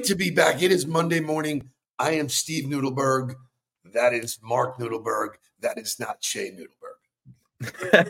[0.00, 0.62] Great to be back.
[0.62, 1.68] It is Monday morning.
[1.98, 3.34] I am Steve Nudelberg.
[3.92, 5.32] That is Mark Nudelberg.
[5.60, 8.06] That is not Shay Nudelberg.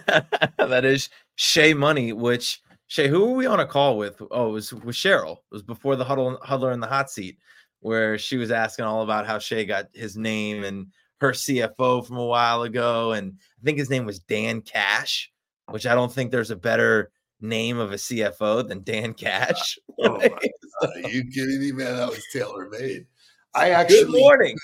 [0.56, 4.22] that is Shay Money, which Shay, who were we on a call with?
[4.30, 5.32] Oh, it was with Cheryl.
[5.32, 7.38] It was before the huddle huddler in the hot seat,
[7.80, 10.86] where she was asking all about how Shay got his name and
[11.20, 13.14] her CFO from a while ago.
[13.14, 15.32] And I think his name was Dan Cash,
[15.66, 19.78] which I don't think there's a better name of a CFO than Dan ah, Cash.
[20.00, 20.20] oh.
[20.82, 21.96] Are you kidding me, man?
[21.96, 23.06] That was tailor made.
[23.54, 24.56] I actually Good morning.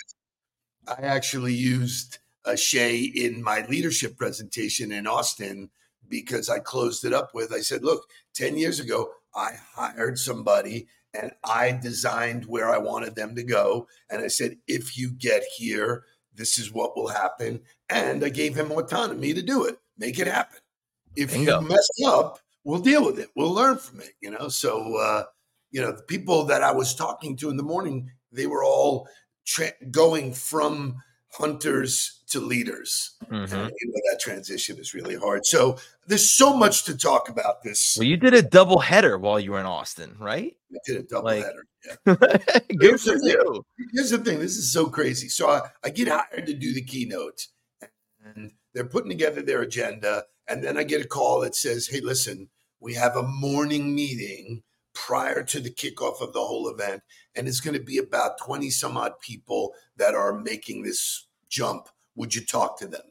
[0.88, 5.70] I actually used a Shay in my leadership presentation in Austin
[6.09, 10.86] because I closed it up with I said, look, 10 years ago, I hired somebody
[11.12, 13.88] and I designed where I wanted them to go.
[14.10, 17.60] And I said, if you get here, this is what will happen.
[17.88, 20.60] And I gave him autonomy to do it, make it happen.
[21.16, 21.60] If Bingo.
[21.60, 23.28] you mess up, we'll deal with it.
[23.36, 24.48] We'll learn from it, you know?
[24.48, 25.24] So, uh,
[25.70, 29.08] you know, the people that I was talking to in the morning, they were all
[29.46, 30.96] tra- going from
[31.32, 33.16] hunters to leaders.
[33.30, 33.52] Mhm.
[33.52, 35.45] And, you know, that transition is really hard.
[35.46, 37.96] So there's so much to talk about this.
[37.98, 40.56] Well, you did a double header while you were in Austin, right?
[40.73, 41.66] I did a double like- header.
[41.86, 41.95] Yeah.
[42.16, 43.28] Good Here's for the thing.
[43.28, 43.64] you.
[43.92, 44.40] Here's the thing.
[44.40, 45.28] This is so crazy.
[45.28, 47.46] So I, I get hired to do the keynote,
[48.24, 52.01] and they're putting together their agenda, and then I get a call that says, "Hey,
[52.01, 52.48] listen,
[52.80, 54.63] we have a morning meeting
[54.95, 57.02] prior to the kickoff of the whole event,
[57.35, 61.88] and it's going to be about twenty some odd people that are making this jump.
[62.16, 63.02] Would you talk to them?"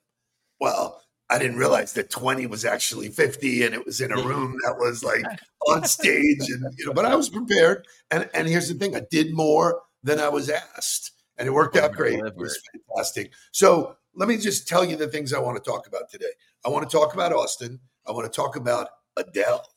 [0.60, 1.02] Well.
[1.30, 4.78] I didn't realize that 20 was actually 50 and it was in a room that
[4.78, 5.25] was like
[5.68, 9.02] on stage and you know but I was prepared and and here's the thing I
[9.09, 13.96] did more than I was asked and it worked out great it was fantastic so
[14.14, 16.31] let me just tell you the things I want to talk about today
[16.64, 19.68] I want to talk about Austin I want to talk about Adele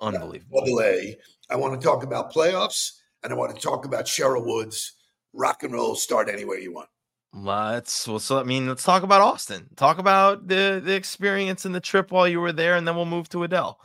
[0.00, 0.60] Unbelievable.
[0.60, 1.16] double A
[1.50, 4.92] I want to talk about playoffs and I want to talk about Cheryl Woods
[5.32, 6.88] rock and roll start anywhere you want
[7.34, 9.68] Let's well, so I mean, let's talk about Austin.
[9.76, 13.04] Talk about the the experience and the trip while you were there, and then we'll
[13.04, 13.78] move to Adele.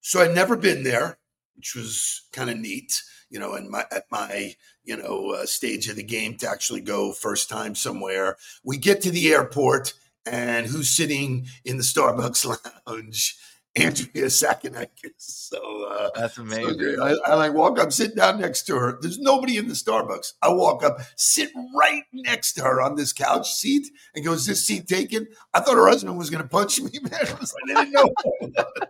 [0.00, 1.18] So I'd never been there,
[1.56, 4.54] which was kind of neat, you know, and my at my
[4.84, 8.36] you know uh, stage of the game to actually go first time somewhere.
[8.62, 9.92] We get to the airport,
[10.24, 12.46] and who's sitting in the Starbucks
[12.86, 13.36] lounge?
[13.76, 15.12] Andrea Sakinakis.
[15.18, 16.78] So uh, That's so amazing.
[16.78, 16.98] great.
[16.98, 18.98] I, I like walk up, sit down next to her.
[19.00, 20.34] There's nobody in the Starbucks.
[20.42, 24.66] I walk up, sit right next to her on this couch seat, and goes, "This
[24.66, 27.12] seat taken?" I thought her husband was going to punch me, man.
[27.14, 28.10] I, was like, I didn't know.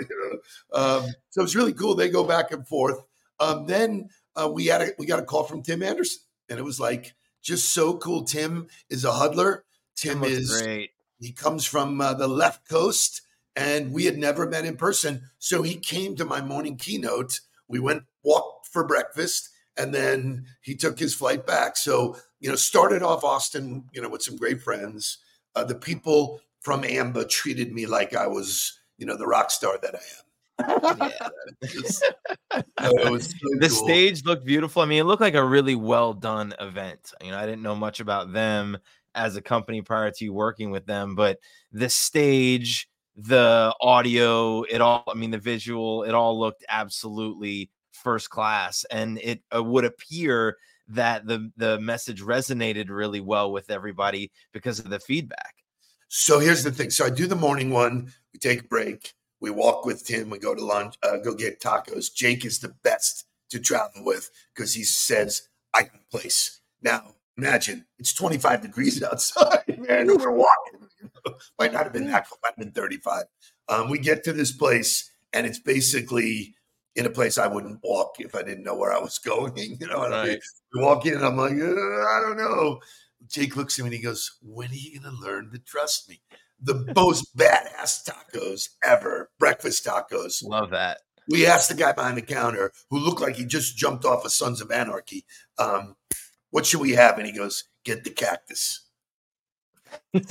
[0.00, 0.40] You
[0.72, 1.94] know, um, so it's really cool.
[1.94, 2.98] They go back and forth.
[3.40, 6.62] Um, then uh, we had a, we got a call from Tim Anderson, and it
[6.62, 8.24] was like just so cool.
[8.24, 9.64] Tim is a huddler.
[9.96, 10.90] Tim Looks is great.
[11.24, 13.22] He comes from uh, the left coast,
[13.56, 15.22] and we had never met in person.
[15.38, 17.40] So he came to my morning keynote.
[17.68, 21.76] We went walked for breakfast, and then he took his flight back.
[21.76, 25.18] So you know, started off Austin, you know, with some great friends.
[25.56, 29.78] Uh, the people from AMBA treated me like I was, you know, the rock star
[29.82, 30.24] that I am.
[31.10, 31.28] Yeah.
[31.68, 33.68] Just- so the cool.
[33.68, 34.82] stage looked beautiful.
[34.82, 37.12] I mean, it looked like a really well done event.
[37.22, 38.78] You know, I didn't know much about them
[39.14, 41.38] as a company prior to you working with them, but
[41.72, 48.30] the stage, the audio, it all, I mean, the visual, it all looked absolutely first
[48.30, 48.84] class.
[48.90, 50.56] And it uh, would appear
[50.88, 55.54] that the the message resonated really well with everybody because of the feedback.
[56.08, 56.90] So here's the thing.
[56.90, 58.12] So I do the morning one.
[58.32, 59.14] We take a break.
[59.40, 60.30] We walk with Tim.
[60.30, 60.96] We go to lunch.
[61.02, 62.12] Uh, go get tacos.
[62.14, 66.60] Jake is the best to travel with because he says I can place.
[66.82, 70.06] Now imagine it's 25 degrees outside, man.
[70.06, 70.88] We're walking.
[71.58, 72.38] Might not have been that cold.
[72.42, 73.24] Might have been 35.
[73.68, 76.54] Um, we get to this place, and it's basically
[76.96, 79.76] in a place I wouldn't walk if I didn't know where I was going.
[79.80, 80.32] You know what I mean?
[80.34, 80.42] Right.
[80.74, 82.80] We walk in, and I'm like, uh, I don't know.
[83.28, 86.08] Jake looks at me and he goes, When are you going to learn to trust
[86.08, 86.20] me?
[86.60, 90.44] The most badass tacos ever, breakfast tacos.
[90.44, 90.98] Love that.
[91.28, 94.32] We asked the guy behind the counter who looked like he just jumped off of
[94.32, 95.24] Sons of Anarchy,
[95.58, 95.96] um,
[96.54, 97.18] What should we have?
[97.18, 98.86] And he goes, Get the cactus.
[100.12, 100.22] Boom,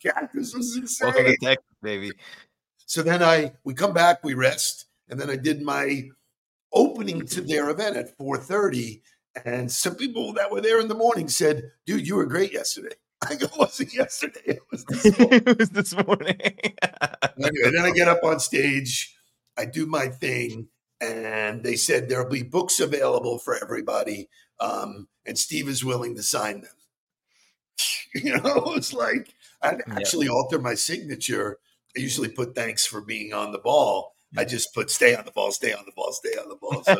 [0.00, 1.08] cactus was insane.
[1.08, 2.12] Welcome to Texas, baby.
[2.86, 6.04] So then I we come back, we rest, and then I did my
[6.72, 9.02] opening to their event at 4:30.
[9.44, 12.94] And some people that were there in the morning said, dude, you were great yesterday.
[13.28, 14.40] I go, it wasn't yesterday.
[14.46, 15.42] It was this morning.
[15.46, 16.38] it was this morning.
[16.40, 19.16] anyway, then I get up on stage,
[19.58, 20.68] I do my thing,
[21.04, 24.28] and they said there'll be books available for everybody.
[24.60, 26.70] Um, and Steve is willing to sign them.
[28.14, 29.94] You know, it's like I'd Yeah.
[29.96, 31.58] actually alter my signature
[31.96, 34.14] I usually put thanks for being on the ball.
[34.36, 36.82] I just put stay on the ball, stay on the ball, stay on the ball.
[36.84, 36.96] So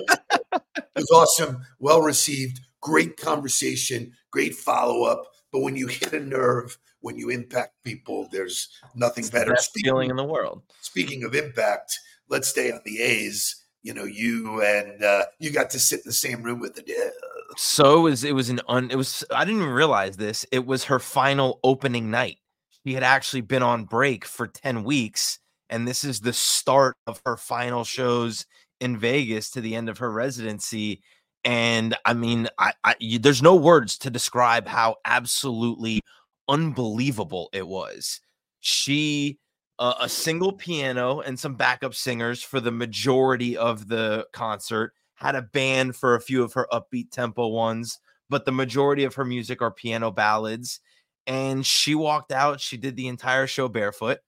[0.52, 5.24] it was awesome, well received, great conversation, great follow up.
[5.52, 9.46] But when you hit a nerve, when you impact people, there's nothing It's better.
[9.46, 10.62] the best Speaking- feeling in the world.
[10.80, 11.98] speaking of impact,
[12.28, 13.63] let's stay on the A's.
[13.84, 16.82] You know, you and uh, you got to sit in the same room with the
[16.82, 20.44] uh, So it was it was an un it was I didn't realize this.
[20.50, 22.38] It was her final opening night.
[22.84, 25.38] She had actually been on break for 10 weeks
[25.70, 28.46] and this is the start of her final shows
[28.80, 31.02] in Vegas to the end of her residency
[31.44, 36.00] and I mean I, I you, there's no words to describe how absolutely
[36.48, 38.20] unbelievable it was.
[38.60, 39.38] She
[39.78, 45.34] uh, a single piano and some backup singers for the majority of the concert had
[45.34, 47.98] a band for a few of her upbeat tempo ones
[48.30, 50.80] but the majority of her music are piano ballads
[51.26, 54.18] and she walked out she did the entire show barefoot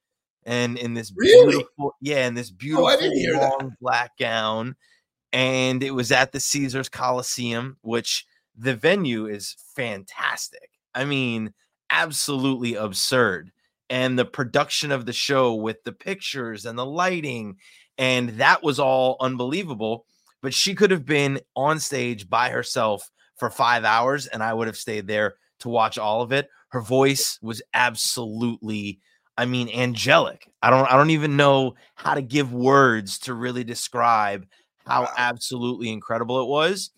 [0.45, 1.51] and in this Really?
[1.51, 3.59] beautiful yeah in this beautiful Oh, I that.
[3.61, 4.75] long black gown
[5.33, 8.25] and it was at the Caesars Colosseum which
[8.57, 11.53] the venue is fantastic i mean
[11.91, 13.51] absolutely absurd
[13.91, 17.57] and the production of the show with the pictures and the lighting
[17.99, 20.05] and that was all unbelievable
[20.43, 24.67] but she could have been on stage by herself for 5 hours and I would
[24.67, 29.01] have stayed there to watch all of it her voice was absolutely
[29.39, 33.65] I mean angelic I don't I don't even know how to give words to really
[33.65, 34.47] describe
[34.87, 35.13] how Wow.
[35.17, 36.91] absolutely incredible it was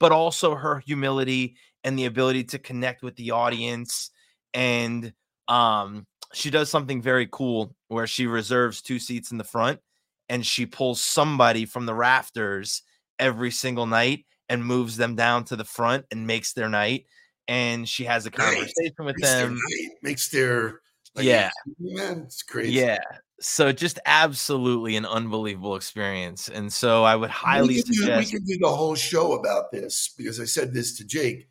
[0.00, 4.10] but also her humility and the ability to connect with the audience
[4.54, 5.12] and
[5.48, 9.80] um she does something very cool where she reserves two seats in the front
[10.28, 12.82] and she pulls somebody from the rafters
[13.18, 17.06] every single night and moves them down to the front and makes their night
[17.48, 20.80] and she has a conversation with makes their them night, makes their
[21.14, 21.50] like, Yeah.
[21.78, 22.72] man, it's crazy.
[22.72, 22.98] yeah
[23.40, 27.96] so just absolutely an unbelievable experience and so i would we highly could, do, we
[27.96, 31.48] suggest could do the whole show about this because I said this to Jake.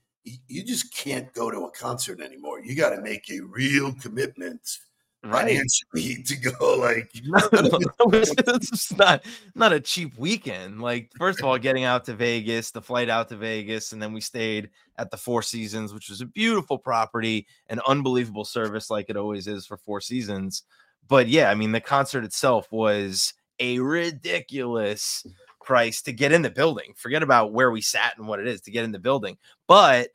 [0.47, 2.59] You just can't go to a concert anymore.
[2.61, 4.79] You got to make a real commitment
[5.23, 6.77] right financially to go.
[6.77, 7.39] Like, No,
[8.13, 9.25] it's just not
[9.55, 10.81] not a cheap weekend.
[10.81, 14.13] Like, first of all, getting out to Vegas, the flight out to Vegas, and then
[14.13, 19.09] we stayed at the Four Seasons, which was a beautiful property, and unbelievable service, like
[19.09, 20.63] it always is for Four Seasons.
[21.07, 25.25] But yeah, I mean, the concert itself was a ridiculous
[25.63, 26.93] price to get in the building.
[26.95, 29.37] Forget about where we sat and what it is to get in the building,
[29.67, 30.09] but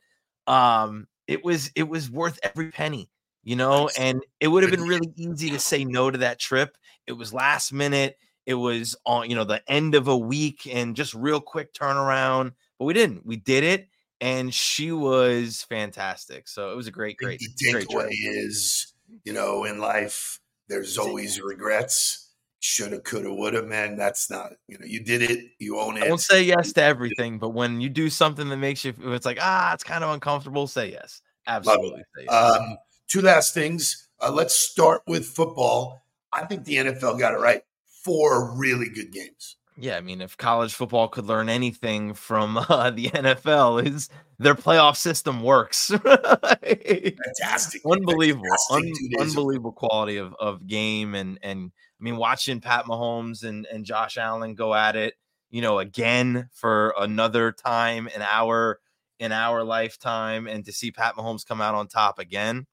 [0.47, 3.09] um, it was it was worth every penny
[3.43, 6.77] you know and it would have been really easy to say no to that trip.
[7.07, 10.95] It was last minute it was on you know the end of a week and
[10.95, 13.25] just real quick turnaround but we didn't.
[13.25, 13.89] We did it
[14.21, 18.93] and she was fantastic so it was a great great the great takeaway is,
[19.23, 22.22] you know, in life, there's always regrets.
[22.65, 23.97] Shoulda, coulda, woulda, man.
[23.97, 25.51] That's not, you know, you did it.
[25.59, 26.05] You own it.
[26.07, 29.37] don't say yes to everything but when you do something that makes you it's like
[29.41, 32.33] ah it's kind of uncomfortable say yes absolutely say yes.
[32.33, 32.77] Um,
[33.09, 34.07] two last things.
[34.21, 36.05] Uh, let's start with football.
[36.31, 37.61] I think the NFL got it right.
[38.03, 39.57] Four really good games.
[39.75, 44.55] Yeah, I mean, if college football could learn anything from uh, the NFL, is their
[44.55, 45.87] playoff system works.
[46.03, 47.81] Fantastic.
[47.85, 52.17] unbelievable, Fantastic un- two days of- unbelievable quality of, of game, and and I mean,
[52.17, 55.15] watching Pat Mahomes and and Josh Allen go at it,
[55.49, 58.79] you know, again for another time in our
[59.19, 62.67] in our lifetime, and to see Pat Mahomes come out on top again,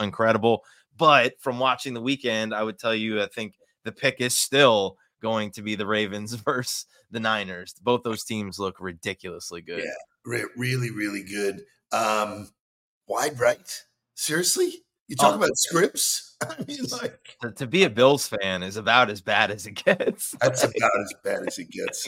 [0.00, 0.64] incredible.
[0.96, 4.96] But from watching the weekend, I would tell you, I think the pick is still
[5.24, 7.74] going to be the Ravens versus the Niners.
[7.82, 9.82] Both those teams look ridiculously good.
[9.82, 9.94] Yeah.
[10.26, 11.62] Re- really, really good.
[11.92, 12.50] Um,
[13.08, 13.82] wide right?
[14.14, 14.84] Seriously?
[15.08, 15.36] You talk Oh.
[15.36, 16.36] about scripts?
[16.42, 19.72] I mean, like, To, to be a Bills fan is about as bad as it
[19.84, 20.34] gets.
[20.40, 22.06] that's about as bad as it gets,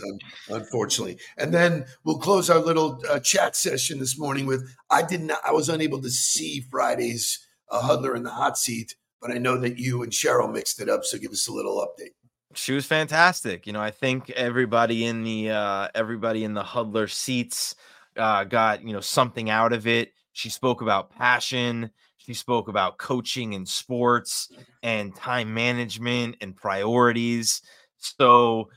[0.49, 1.19] unfortunately.
[1.39, 5.39] And then we'll close our little uh, chat session this morning with I did not,
[5.47, 7.39] I was unable to see Friday's
[7.71, 10.89] uh, Huddler in the hot seat, but I know that you and Cheryl mixed it
[10.89, 11.05] up.
[11.05, 12.13] So give us a little update.
[12.57, 13.67] She was fantastic.
[13.67, 17.75] You know, I think everybody in the uh everybody in the huddler seats
[18.17, 20.13] uh got, you know, something out of it.
[20.33, 24.51] She spoke about passion, she spoke about coaching and sports
[24.83, 27.63] and time management and priorities.
[27.99, 28.69] So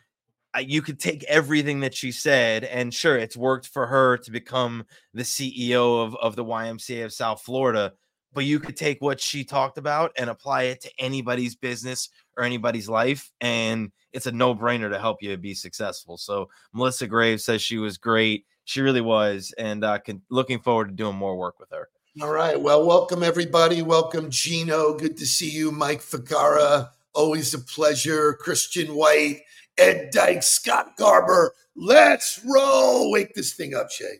[0.55, 4.31] uh, you could take everything that she said and sure it's worked for her to
[4.31, 7.93] become the CEO of of the YMCA of South Florida,
[8.33, 12.43] but you could take what she talked about and apply it to anybody's business or
[12.43, 17.61] anybody's life and it's a no-brainer to help you be successful so melissa graves says
[17.61, 21.59] she was great she really was and uh can, looking forward to doing more work
[21.59, 21.89] with her
[22.21, 22.59] All right.
[22.59, 23.81] Well, welcome everybody.
[23.81, 24.97] Welcome Gino.
[24.97, 26.89] Good to see you, Mike Ficara.
[27.13, 28.33] Always a pleasure.
[28.33, 29.41] Christian White,
[29.77, 31.53] Ed Dyke, Scott Garber.
[31.75, 33.11] Let's roll.
[33.11, 34.19] Wake this thing up, Shay.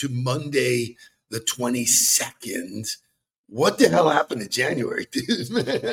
[0.00, 0.96] To Monday,
[1.30, 2.88] the 22nd.
[3.48, 5.26] What the hell happened in January, dude?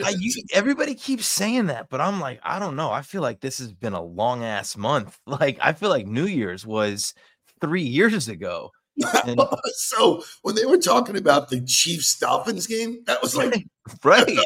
[0.04, 2.92] I, you, everybody keeps saying that, but I'm like, I don't know.
[2.92, 5.20] I feel like this has been a long ass month.
[5.28, 7.14] Like, I feel like New Year's was
[7.60, 8.72] three years ago.
[9.26, 9.40] And,
[9.76, 13.66] so when they were talking about the Chiefs Dolphins game, that was like
[14.04, 14.38] right,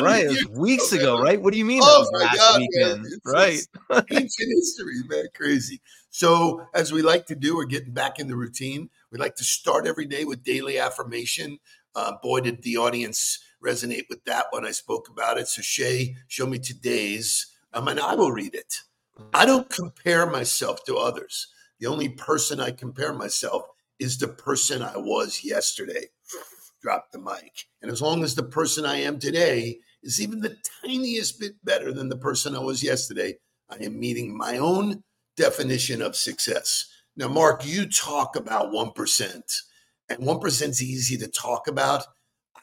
[0.00, 1.40] right, weeks ago, right?
[1.40, 1.80] What do you mean?
[1.82, 3.12] Oh my god, weekend, man.
[3.24, 3.60] right?
[4.10, 5.80] ancient history, man, crazy.
[6.10, 8.90] So, as we like to do, we're getting back in the routine.
[9.12, 11.58] We like to start every day with daily affirmation.
[11.94, 15.46] Uh, boy, did the audience resonate with that when I spoke about it.
[15.46, 18.80] So, Shay, show me today's, um, and I will read it.
[19.32, 21.46] I don't compare myself to others.
[21.78, 23.62] The only person I compare myself
[24.00, 26.06] is the person I was yesterday.
[26.82, 27.66] Drop the mic.
[27.82, 31.92] And as long as the person I am today is even the tiniest bit better
[31.92, 33.38] than the person I was yesterday,
[33.68, 35.04] I am meeting my own
[35.36, 36.86] definition of success.
[37.16, 39.62] Now, Mark, you talk about 1%,
[40.08, 42.04] and 1% is easy to talk about.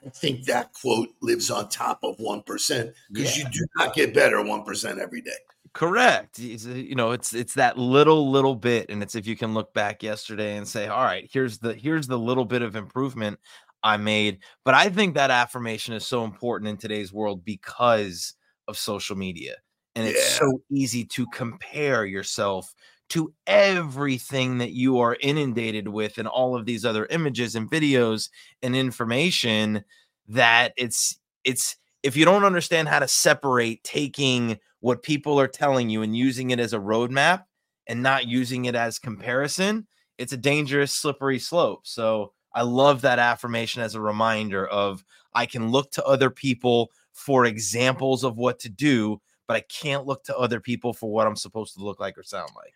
[0.06, 3.44] I think that quote lives on top of 1% because yeah.
[3.44, 5.32] you do not get better 1% every day.
[5.74, 6.40] Correct.
[6.40, 9.74] Uh, you know, it's it's that little little bit and it's if you can look
[9.76, 13.40] back yesterday and say, "All right, here's the here's the little bit of improvement
[13.84, 18.34] I made." But I think that affirmation is so important in today's world because
[18.68, 19.58] of social media
[19.98, 20.46] and it's yeah.
[20.46, 22.76] so easy to compare yourself
[23.10, 28.30] to everything that you are inundated with and all of these other images and videos
[28.62, 29.84] and information
[30.28, 35.90] that it's it's if you don't understand how to separate taking what people are telling
[35.90, 37.46] you and using it as a roadmap
[37.88, 39.88] and not using it as comparison
[40.20, 45.46] it's a dangerous slippery slope so i love that affirmation as a reminder of i
[45.46, 50.24] can look to other people for examples of what to do but I can't look
[50.26, 52.74] to other people for what I'm supposed to look like or sound like.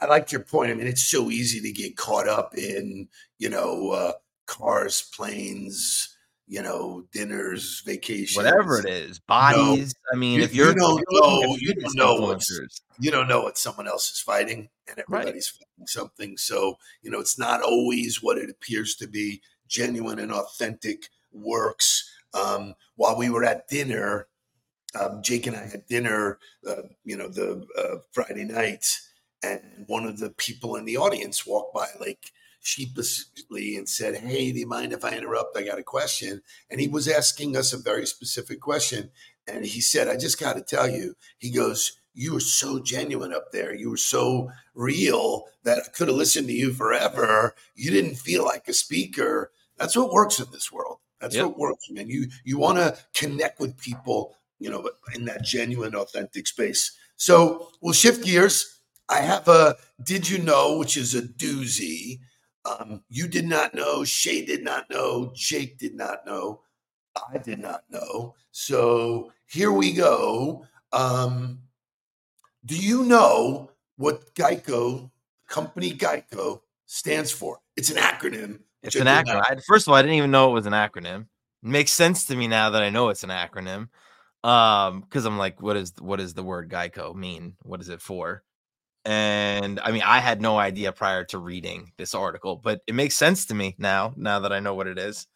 [0.00, 0.70] I, like your point.
[0.70, 4.12] I mean, it's so easy to get caught up in, you know, uh,
[4.46, 6.16] cars, planes,
[6.46, 9.94] you know, dinners, vacations, whatever it is, bodies.
[10.12, 12.44] I mean, you, if you're, you don't know, you don't know what
[12.98, 15.66] you don't know what someone else is fighting, and everybody's right.
[15.66, 16.36] fighting something.
[16.36, 19.40] So you know, it's not always what it appears to be.
[19.66, 22.10] Genuine and authentic works.
[22.34, 24.28] Um, while we were at dinner,
[24.98, 28.86] um, Jake and I had dinner, uh, you know, the uh, Friday night,
[29.42, 34.52] and one of the people in the audience walked by like sheepishly and said, "Hey,
[34.52, 35.56] do you mind if I interrupt?
[35.56, 39.10] I got a question." And he was asking us a very specific question,
[39.46, 41.98] and he said, "I just got to tell you," he goes.
[42.16, 43.74] You were so genuine up there.
[43.74, 47.56] You were so real that I could have listened to you forever.
[47.74, 49.50] You didn't feel like a speaker.
[49.78, 50.98] That's what works in this world.
[51.20, 51.46] That's yep.
[51.46, 52.08] what works, man.
[52.08, 56.96] You you want to connect with people you know, in that genuine, authentic space.
[57.16, 58.80] So we'll shift gears.
[59.08, 62.20] I have a did you know, which is a doozy.
[62.64, 66.62] Um, you did not know, Shay did not know, Jake did not know,
[67.14, 68.34] I did not know.
[68.52, 70.66] So here we go.
[70.92, 71.60] Um,
[72.64, 75.10] do you know what Geico,
[75.48, 77.58] company Geico, stands for?
[77.76, 78.60] It's an acronym.
[78.82, 79.62] It's an acronym.
[79.66, 81.22] First of all, I didn't even know it was an acronym.
[81.62, 83.88] It makes sense to me now that I know it's an acronym
[84.44, 87.56] um because i'm like what is what does the word geico mean?
[87.62, 88.44] What is it for?
[89.06, 93.16] And i mean i had no idea prior to reading this article but it makes
[93.16, 95.26] sense to me now now that i know what it is.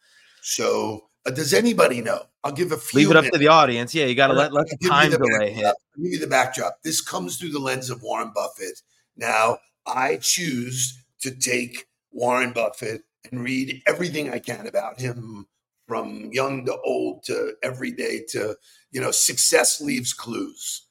[0.41, 2.21] So uh, does anybody know?
[2.43, 3.35] I'll give a few leave it up minutes.
[3.35, 3.93] to the audience.
[3.93, 6.77] Yeah you got to let let the time the delay hit give you the backdrop.
[6.83, 8.81] This comes through the lens of warren buffett.
[9.17, 13.01] Now i choose to take warren buffett
[13.31, 15.47] and read everything i can about him
[15.87, 18.55] from young to old to everyday to
[18.91, 20.87] you know success leaves clues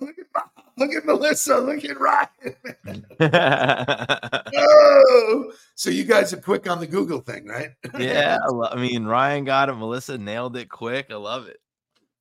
[0.00, 0.42] look at,
[0.76, 3.06] look at melissa look at ryan
[4.56, 8.38] oh, so you guys are quick on the google thing right yeah
[8.70, 11.58] i mean ryan got it melissa nailed it quick i love it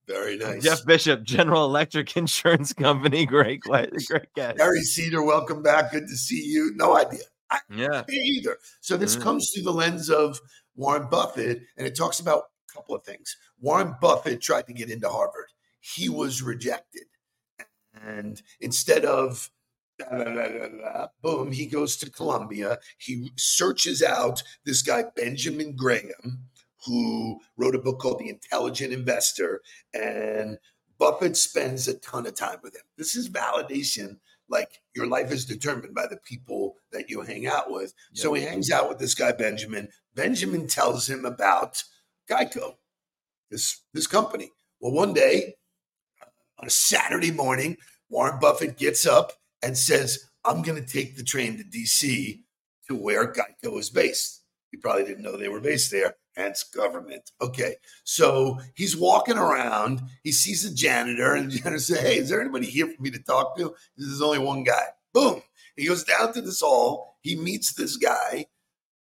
[0.07, 0.63] Very nice.
[0.63, 3.25] Jeff Bishop, General Electric Insurance Company.
[3.25, 4.55] Great, great guess.
[4.59, 5.91] Harry Cedar, welcome back.
[5.91, 6.73] Good to see you.
[6.75, 7.23] No idea.
[7.49, 8.03] I, Yeah.
[8.07, 8.59] me either.
[8.81, 9.21] So this Mhm.
[9.23, 10.39] comes through the lens of
[10.75, 12.43] Warren Buffett, and it talks about
[12.75, 13.37] a couple of things.
[13.59, 15.47] Warren Buffett tried to get into Harvard.
[15.79, 17.05] He was rejected.
[18.05, 19.49] And instead of
[19.97, 22.79] da, da, da, da, da, boom, he goes to Columbia.
[22.97, 26.49] He searches out this guy, Benjamin Graham,
[26.85, 29.61] who wrote a book called The Intelligent Investor.
[29.93, 30.57] And
[30.97, 32.83] Buffett spends a ton of time with him.
[32.97, 34.17] This is validation
[34.47, 37.93] like your life is determined by the people that you hang out with.
[38.13, 39.89] So he hangs out with this guy Benjamin.
[40.13, 41.83] Benjamin tells him about
[42.29, 42.75] Geico,
[43.51, 44.51] this this company.
[44.79, 45.55] Well, one day
[46.21, 46.27] uh,
[46.59, 47.77] on a Saturday morning,
[48.09, 52.41] Warren Buffett gets up and says, "I'm going to take the train to DC
[52.87, 56.15] to where Geico is based." He probably didn't know they were based there.
[56.35, 57.31] Hence, government.
[57.41, 60.01] Okay, so he's walking around.
[60.23, 63.09] He sees a janitor, and the janitor says, "Hey, is there anybody here for me
[63.11, 64.87] to talk to?" There's only one guy.
[65.13, 65.41] Boom.
[65.75, 67.17] He goes down to this hall.
[67.21, 68.47] He meets this guy.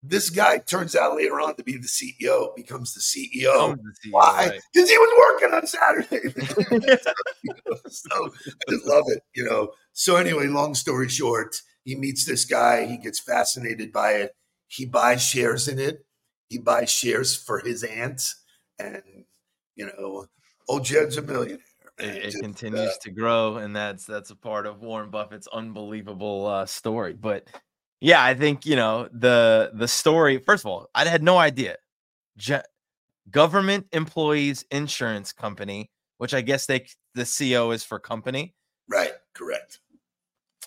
[0.02, 3.76] This guy turns out later on to be the CEO, becomes the CEO.
[3.76, 4.48] See you, Why?
[4.48, 4.60] right.
[4.72, 6.98] Because he was working on Saturday.
[7.86, 9.70] so I just love it, you know.
[9.92, 12.86] So anyway, long story short, he meets this guy.
[12.86, 14.32] He gets fascinated by it.
[14.66, 16.04] He buys shares in it.
[16.48, 18.22] He buys shares for his aunt,
[18.78, 19.02] and
[19.76, 20.26] you know,
[20.68, 21.58] old Jed's a millionaire.
[21.98, 25.46] It, it Just, continues uh, to grow, and that's that's a part of Warren Buffett's
[25.52, 27.12] unbelievable uh, story.
[27.12, 27.48] But
[28.02, 30.38] yeah, I think you know the the story.
[30.38, 31.76] First of all, I had no idea.
[32.36, 32.62] Je-
[33.30, 38.54] government employees insurance company, which I guess they the CO is for company.
[38.88, 39.78] right, correct.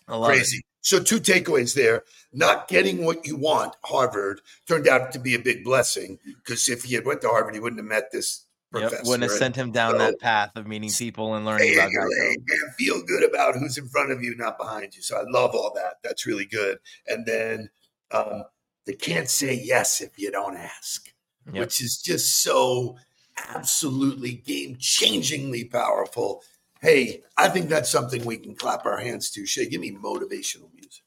[0.07, 0.35] Love it.
[0.35, 0.63] Crazy.
[0.79, 2.03] So two takeaways there.
[2.31, 6.83] Not getting what you want, Harvard, turned out to be a big blessing because if
[6.83, 9.71] he had went to Harvard, he wouldn't have met this Yep, wouldn't have sent him
[9.71, 12.73] down so- that path of meeting people and learning about you're Geico.
[12.77, 15.01] feel good about who's in front of you, not behind you.
[15.01, 15.95] So I love all that.
[16.03, 16.79] That's really good.
[17.07, 17.69] And then
[18.11, 18.43] um,
[18.85, 21.09] they can't say yes if you don't ask,
[21.45, 21.55] Yep.
[21.55, 22.97] which is just so
[23.55, 26.41] absolutely game changingly powerful.
[26.81, 29.45] Hey, I think that's something we can clap our hands to.
[29.45, 31.03] Shay, give me motivational music.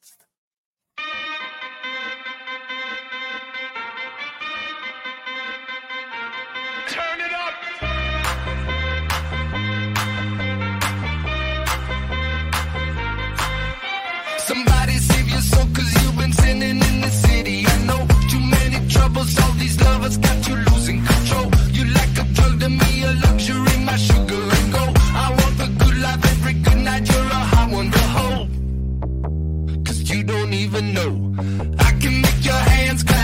[14.49, 17.67] Somebody save your soul cause you've been sinning in the city.
[17.67, 21.51] I know too many troubles, all these lovers got you losing control.
[21.77, 24.97] You like a drug to me, a luxury, my sugar and gold.
[25.25, 27.49] I want the good life every good night, you're a
[30.11, 31.35] you don't even know.
[31.79, 33.18] I can make your hands clap.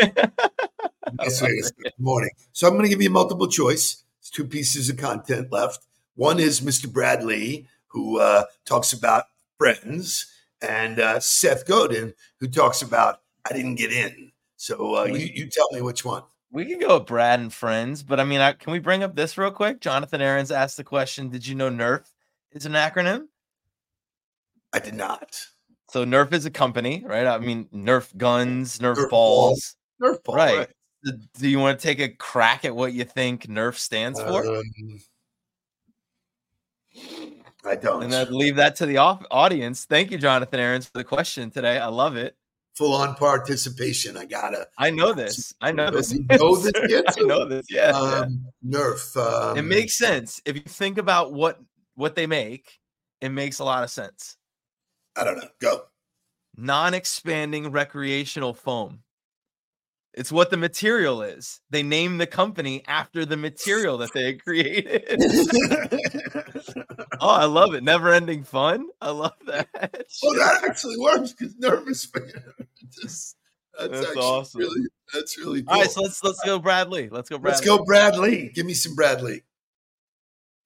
[0.00, 0.06] Woo!
[1.14, 1.52] That's right.
[1.52, 2.30] It's Good morning.
[2.52, 4.04] So I'm going to give you multiple choice.
[4.20, 5.86] There's two pieces of content left.
[6.14, 6.90] One is Mr.
[6.90, 9.24] Brad Lea, who uh, talks about
[9.58, 10.26] friends,
[10.60, 14.32] and uh, Seth Godin, who talks about I didn't get in.
[14.56, 16.22] So uh, you, you tell me which one.
[16.52, 19.14] We can go with Brad and friends, but I mean, I, can we bring up
[19.14, 19.80] this real quick?
[19.80, 22.10] Jonathan Aaron's asked the question: Did you know NERF
[22.52, 23.28] is an acronym?
[24.72, 25.46] I did not.
[25.90, 27.26] So NERF is a company, right?
[27.26, 30.16] I mean, Nerf guns, Nerf, Nerf balls, balls.
[30.18, 30.68] Nerf ball, right?
[31.04, 34.46] Do- Do you want to take a crack at what you think NERF stands for,
[34.46, 34.62] Um,
[37.64, 38.04] I don't.
[38.04, 39.84] and then leave that to the off- audience?
[39.84, 41.78] Thank you, Jonathan Aaron's, for the question today.
[41.78, 42.36] I love it.
[42.76, 44.16] Full on participation.
[44.16, 44.68] I gotta.
[44.78, 45.52] I know this.
[45.60, 46.12] I know this.
[46.12, 47.66] You know this yet, I know this.
[47.68, 47.90] Yeah.
[47.90, 47.98] yeah.
[48.20, 49.16] Um, Nerf.
[49.16, 51.58] Um, it makes sense if you think about what
[51.96, 52.78] what they make.
[53.20, 54.36] It makes a lot of sense.
[55.20, 55.48] I don't know.
[55.60, 55.82] Go.
[56.56, 59.02] Non-expanding recreational foam.
[60.12, 61.60] It's what the material is.
[61.70, 65.04] They name the company after the material that they created.
[67.20, 67.84] oh, I love it.
[67.84, 68.88] Never ending fun.
[69.00, 69.68] I love that.
[70.22, 72.32] well, that actually works because nervous man.
[73.00, 73.36] Just,
[73.78, 74.60] that's, That's awesome.
[74.60, 75.72] Really, that's really cool.
[75.72, 77.08] All right, so let's let's go Brad Lea.
[77.08, 77.54] Let's go Brad Lea.
[77.54, 78.50] Let's go, Brad Lea.
[78.52, 79.42] Give me some Brad Lea.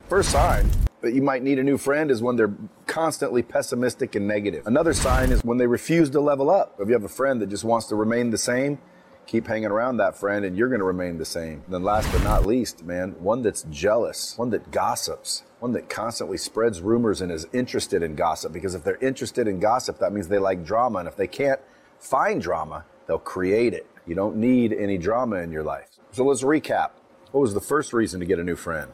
[0.09, 0.71] First sign
[1.05, 2.55] that you might need a new friend is when they're
[2.87, 4.67] constantly pessimistic and negative.
[4.67, 6.75] Another sign is when they refuse to level up.
[6.79, 8.79] If you have a friend that just wants to remain the same,
[9.27, 11.63] keep hanging around that friend and you're going to remain the same.
[11.65, 15.89] And then last but not least, man, one that's jealous, one that gossips, one that
[15.89, 20.13] constantly spreads rumors and is interested in gossip because if they're interested in gossip, that
[20.13, 21.61] means they like drama and if they can't
[21.99, 23.87] find drama, they'll create it.
[24.07, 25.89] You don't need any drama in your life.
[26.13, 26.91] So let's recap.
[27.33, 28.93] What was the first reason to get a new friend?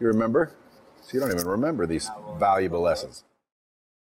[0.00, 0.52] You remember?
[1.02, 3.24] So you don't even remember these valuable lessons.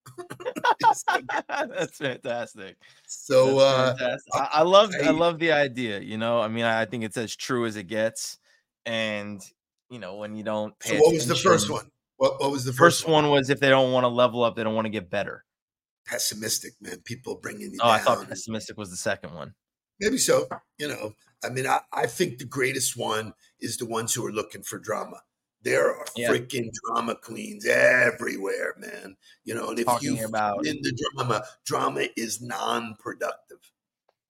[0.80, 2.76] That's fantastic.
[3.06, 4.34] So, That's uh, fantastic.
[4.34, 6.00] I, I love I I- love the idea.
[6.00, 8.38] You know, I mean, I think it's as true as it gets.
[8.86, 9.40] And
[9.90, 11.90] you know, when you don't so what was the first one?
[12.16, 14.56] What, what was the First first one was if they don't want to level up,
[14.56, 15.44] they don't want to get better.
[16.06, 16.98] Pessimistic, man.
[17.04, 19.54] People bringing you Oh, I thought pessimistic was the second one.
[20.00, 20.48] Maybe so.
[20.78, 21.12] You know,
[21.44, 24.78] I mean, I, I think the greatest one is the ones who are looking for
[24.78, 25.20] drama.
[25.62, 26.30] There are Yeah.
[26.30, 29.16] freaking drama queens everywhere, man.
[29.44, 33.58] You know, and if Talking you about- in the drama, drama is non-productive.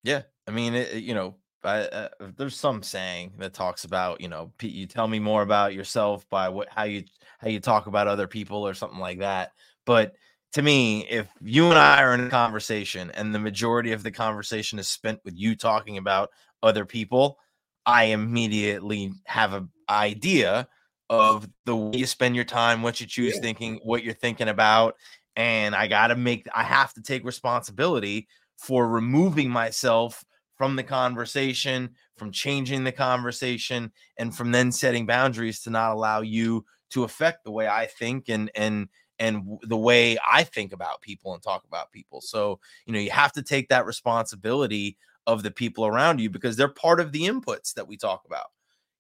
[0.03, 4.21] Yeah, I mean, it, it- you know, I, uh, there's some saying that talks about,
[4.21, 7.05] you know, Pete, you tell me more about yourself by what how you
[7.39, 9.53] how you talk about other people or something like that.
[9.85, 10.15] But
[10.53, 14.11] to me, if you and I are in a conversation and the majority of the
[14.13, 16.31] conversation is spent with you talking about
[16.63, 17.39] other people,
[17.85, 20.69] I immediately have an idea
[21.11, 23.41] of the way you spend your time, what you choose Yeah.
[23.41, 24.97] thinking, what you're thinking about,
[25.37, 30.25] and I got to make I have to take responsibility for removing myself
[30.57, 36.21] from the conversation, from changing the conversation, and from then setting boundaries to not allow
[36.21, 38.89] you to affect the way I think and and
[39.21, 42.21] and the way I think about people and talk about people.
[42.21, 46.57] So, you know, you have to take that responsibility of the people around you because
[46.57, 48.47] they're part of the inputs that we talk about.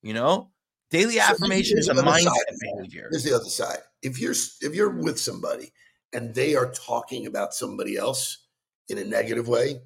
[0.02, 0.50] You know,
[0.90, 3.08] daily affirmation is a mindset behavior.
[3.10, 3.78] Here's the other side.
[4.02, 5.72] If you're if you're with somebody
[6.12, 8.46] and they are talking about somebody else
[8.88, 9.80] in a negative way,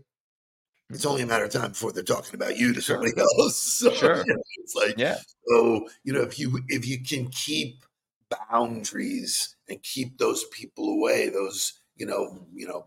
[0.90, 3.56] it's only a matter of time before they're talking about you to somebody else.
[3.56, 4.16] So, Sure.
[4.18, 5.16] you know, it's like Yeah.
[5.48, 7.84] so you know if you if you can keep
[8.50, 12.86] boundaries and keep those people away, those you know you know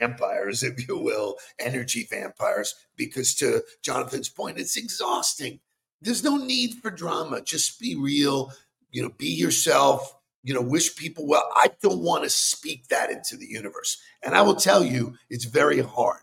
[0.00, 5.60] vampires, if you will, energy vampires, because to Jonathan's point, it's exhausting.
[6.00, 7.40] There's no need for drama.
[7.42, 8.52] Just be real.
[8.90, 10.14] You know, be yourself.
[10.42, 11.50] You know, wish people well.
[11.54, 15.44] I don't want to speak that into the universe, and I will tell you, it's
[15.44, 16.20] very hard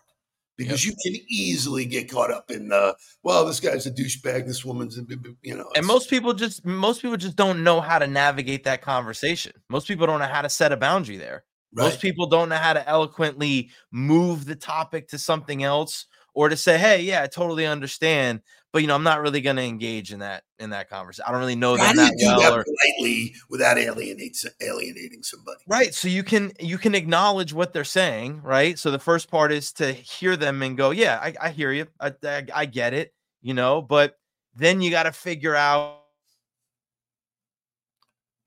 [0.56, 3.44] because you can easily get caught up in the well.
[3.44, 4.46] This guy's a douchebag.
[4.46, 5.02] This woman's, a,
[5.42, 8.82] you know, and most people just most people just don't know how to navigate that
[8.82, 12.56] conversation most people don't know how to set a boundary there most people don't know
[12.56, 17.26] how to eloquently move the topic to something else or to say hey yeah i
[17.26, 18.40] totally understand
[18.74, 21.30] but you know i'm not really going to engage in that in that conversation i
[21.30, 25.60] don't really know How them that do well that or, politely without alienate, alienating somebody?
[25.66, 29.52] right so you can you can acknowledge what they're saying right so the first part
[29.52, 32.92] is to hear them and go yeah i, I hear you I, I i get
[32.92, 34.18] it you know but
[34.54, 36.00] then you got to figure out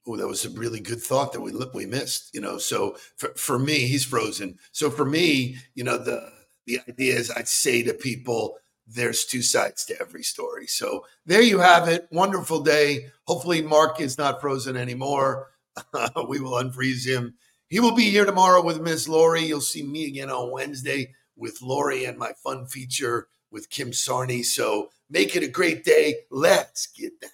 [0.10, 2.34] Oh, that was a really good thought that we we missed.
[2.34, 4.58] You know, so for, for me, he's frozen.
[4.72, 6.32] So for me, you know, the
[6.66, 10.67] the idea is I'd say to people, there's two sides to every story.
[10.67, 12.08] So there you have it.
[12.12, 13.08] Wonderful day.
[13.26, 15.50] Hopefully, Mark is not frozen anymore.
[16.28, 17.36] we will unfreeze him.
[17.69, 19.43] He will be here tomorrow with Miss Lori.
[19.43, 24.43] You'll see me again on Wednesday with Lori and my fun feature with Kim Sarney.
[24.43, 26.15] So make it a great day.
[26.32, 27.32] Let's get down.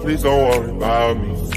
[0.00, 1.52] please don't worry about me.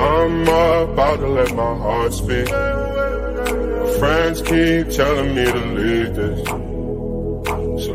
[0.00, 2.12] I'm about to let my heart.
[2.22, 6.14] My friends keep telling me to leave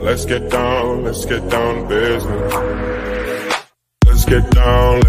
[0.08, 2.54] let's get down, let's get down business.
[4.06, 5.08] Let's get down, let's